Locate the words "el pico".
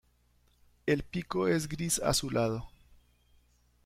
0.87-1.47